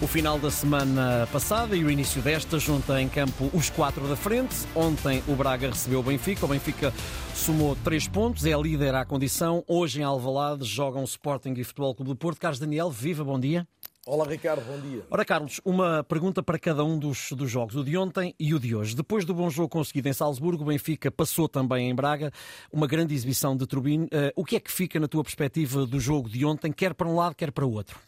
[0.00, 4.14] O final da semana passada e o início desta junta em campo os quatro da
[4.14, 4.54] frente.
[4.72, 6.44] Ontem o Braga recebeu o Benfica.
[6.46, 6.94] O Benfica
[7.34, 9.64] somou três pontos, é líder à condição.
[9.66, 12.38] Hoje em Alvalade jogam Sporting e Futebol Clube do Porto.
[12.38, 13.66] Carlos Daniel, viva, bom dia.
[14.06, 15.02] Olá Ricardo, bom dia.
[15.10, 18.60] Ora Carlos, uma pergunta para cada um dos, dos jogos, o de ontem e o
[18.60, 18.94] de hoje.
[18.94, 22.30] Depois do bom jogo conseguido em Salzburgo, o Benfica passou também em Braga,
[22.72, 24.04] uma grande exibição de Turbine.
[24.04, 27.08] Uh, o que é que fica na tua perspectiva do jogo de ontem, quer para
[27.08, 27.98] um lado, quer para o outro?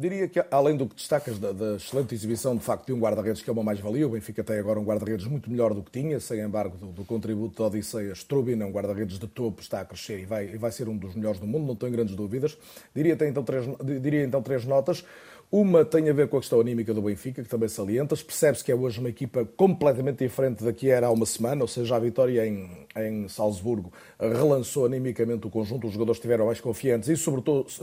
[0.00, 3.42] Diria que, além do que destacas da, da excelente exibição, de facto, de um guarda-redes
[3.42, 6.20] que é uma mais-valia, o Benfica tem agora um guarda-redes muito melhor do que tinha,
[6.20, 8.12] sem embargo do, do contributo da Odisseia.
[8.12, 10.96] Strubin é um guarda-redes de topo, está a crescer e vai, e vai ser um
[10.96, 12.56] dos melhores do mundo, não tenho grandes dúvidas.
[12.94, 13.66] Diria, então três,
[14.00, 15.04] diria então três notas.
[15.50, 18.22] Uma tem a ver com a questão anímica do Benfica, que também salientas.
[18.22, 21.68] Percebe-se que é hoje uma equipa completamente diferente da que era há uma semana, ou
[21.68, 27.08] seja, a vitória em, em Salzburgo relançou animicamente o conjunto, os jogadores estiveram mais confiantes
[27.08, 27.30] e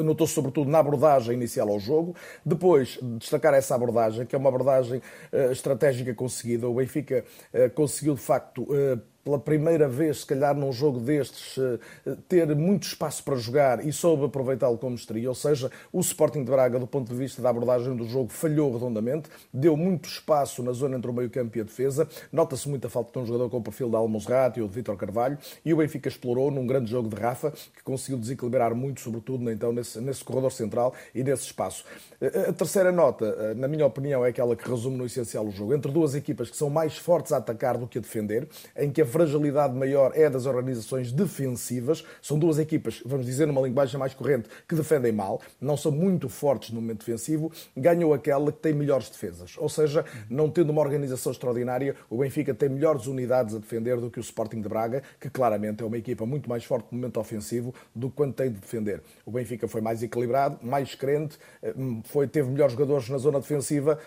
[0.03, 2.15] notou-se sobretudo na abordagem inicial ao jogo.
[2.45, 5.01] Depois, destacar essa abordagem, que é uma abordagem
[5.33, 6.69] uh, estratégica conseguida.
[6.69, 11.57] O Benfica uh, conseguiu, de facto, uh, pela primeira vez, se calhar num jogo destes,
[11.57, 15.27] eh, ter muito espaço para jogar e soube aproveitá-lo como estria.
[15.27, 18.71] Ou seja, o Sporting de Braga, do ponto de vista da abordagem do jogo, falhou
[18.71, 22.07] redondamente, deu muito espaço na zona entre o meio-campo e a defesa.
[22.31, 24.95] Nota-se muita falta de um jogador com o perfil de Almozrat e o de Vítor
[24.95, 25.39] Carvalho.
[25.65, 29.73] E o Benfica explorou num grande jogo de Rafa, que conseguiu desequilibrar muito, sobretudo então,
[29.73, 31.83] nesse, nesse corredor central e nesse espaço.
[32.21, 35.51] Eh, a terceira nota, eh, na minha opinião, é aquela que resume no essencial o
[35.51, 35.73] jogo.
[35.73, 39.01] Entre duas equipas que são mais fortes a atacar do que a defender, em que
[39.01, 42.03] a fragilidade maior é das organizações defensivas.
[42.21, 46.27] São duas equipas, vamos dizer numa linguagem mais corrente, que defendem mal, não são muito
[46.27, 49.55] fortes no momento defensivo, ganhou aquela que tem melhores defesas.
[49.57, 54.11] Ou seja, não tendo uma organização extraordinária, o Benfica tem melhores unidades a defender do
[54.11, 57.17] que o Sporting de Braga, que claramente é uma equipa muito mais forte no momento
[57.17, 59.01] ofensivo do que quando tem de defender.
[59.25, 63.97] O Benfica foi mais equilibrado, mais crente, eh, foi, teve melhores jogadores na zona defensiva,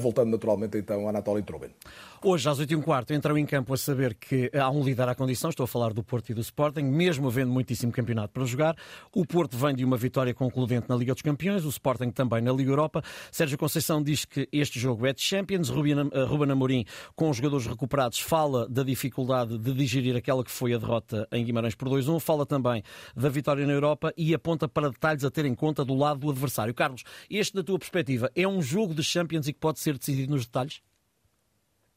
[0.00, 1.68] voltando naturalmente então a Anatoly Trubin.
[2.26, 5.50] Hoje, às 8h15, entram em campo a saber que há um líder à condição.
[5.50, 8.76] Estou a falar do Porto e do Sporting, mesmo havendo muitíssimo campeonato para jogar.
[9.14, 12.52] O Porto vem de uma vitória concludente na Liga dos Campeões, o Sporting também na
[12.52, 13.02] Liga Europa.
[13.30, 15.68] Sérgio Conceição diz que este jogo é de Champions.
[15.68, 20.78] Ruben Amorim, com os jogadores recuperados, fala da dificuldade de digerir aquela que foi a
[20.78, 22.20] derrota em Guimarães por 2-1.
[22.20, 22.82] Fala também
[23.14, 26.30] da vitória na Europa e aponta para detalhes a ter em conta do lado do
[26.30, 26.72] adversário.
[26.72, 30.32] Carlos, este, da tua perspectiva, é um jogo de Champions e que pode ser decidido
[30.32, 30.80] nos detalhes?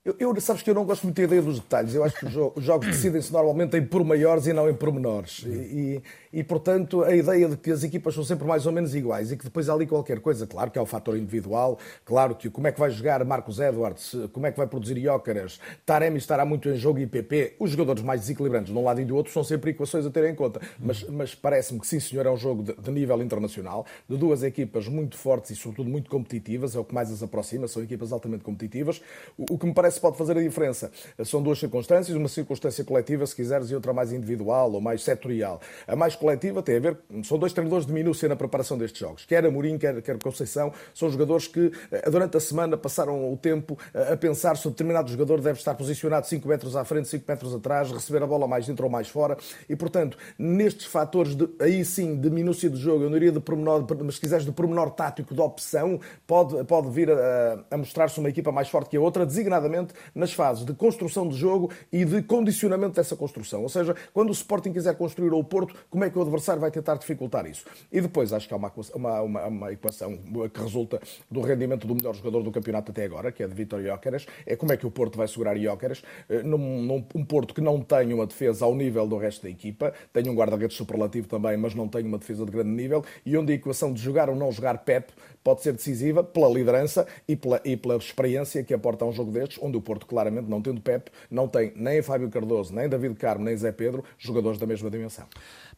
[0.08, 1.94] Eu, eu, sabes que eu não gosto muito da ideia dos detalhes.
[1.94, 5.44] Eu acho que os, os jogos decidem-se normalmente em pormaiores e não em pormenores.
[5.46, 8.96] E, e, e, portanto, a ideia de que as equipas são sempre mais ou menos
[8.96, 12.36] iguais e que depois há ali qualquer coisa, claro que há o fator individual, claro
[12.36, 16.18] que como é que vai jogar Marcos Edwards, como é que vai produzir Iócaras, Taremi
[16.18, 19.16] estará muito em jogo e PP, os jogadores mais desequilibrantes de um lado e do
[19.16, 20.62] outro são sempre equações a ter em conta.
[20.80, 24.42] Mas, mas parece-me que sim, senhor, é um jogo de, de nível internacional, de duas
[24.42, 28.14] equipas muito fortes e, sobretudo, muito competitivas, é o que mais as aproxima, são equipas
[28.14, 29.02] altamente competitivas.
[29.38, 30.92] O, o que me parece pode fazer a diferença.
[31.26, 35.60] São duas circunstâncias, uma circunstância coletiva, se quiseres, e outra mais individual ou mais setorial.
[35.88, 39.26] A mais coletiva tem a ver, são dois treinadores de minúcia na preparação destes jogos.
[39.26, 43.78] Quer Amorim, quer, quer Conceição, são jogadores que eh, durante a semana passaram o tempo
[43.94, 47.56] eh, a pensar se determinado jogador deve estar posicionado 5 metros à frente, 5 metros
[47.56, 49.38] atrás, receber a bola mais dentro ou mais fora.
[49.68, 53.40] E, portanto, nestes fatores, de, aí sim, de minúcia do jogo, eu não iria de
[53.40, 58.20] pormenor, mas se quiseres, de pormenor tático, de opção, pode, pode vir a, a mostrar-se
[58.20, 59.77] uma equipa mais forte que a outra, designadamente
[60.16, 63.64] nas fases de construção de jogo e de condicionamento dessa construção.
[63.64, 66.72] Ou seja, quando o Sporting quiser construir o Porto, como é que o adversário vai
[66.72, 67.66] tentar dificultar isso?
[67.92, 70.18] E depois acho que há uma, uma, uma, uma equação
[70.54, 71.00] que resulta
[71.30, 74.56] do rendimento do melhor jogador do campeonato até agora, que é de Vitor Jóqueras, é
[74.56, 77.82] como é que o Porto vai segurar Jóqueras eh, num, num um Porto que não
[77.82, 81.74] tem uma defesa ao nível do resto da equipa, tem um guarda-redes superlativo também, mas
[81.74, 84.52] não tem uma defesa de grande nível, e onde a equação de jogar ou não
[84.52, 85.12] jogar Pep
[85.44, 89.32] pode ser decisiva pela liderança e pela, e pela experiência que aporta a um jogo
[89.32, 93.16] destes, onde o Porto claramente não tendo Pep, não tem nem Fábio Cardoso, nem David
[93.16, 95.26] Carmo, nem Zé Pedro, jogadores da mesma dimensão.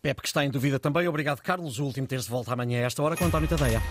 [0.02, 1.08] Pep que está em dúvida também.
[1.08, 1.80] Obrigado, Carlos.
[1.80, 3.82] O último terço volta amanhã a esta hora com António Tadeia.